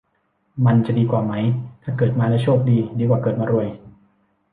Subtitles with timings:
[0.65, 1.33] มันจะดีกว่าไหม
[1.83, 3.67] ถ้าเกิดมาแล้วโชคดี ดีกว่าเกิดมารวย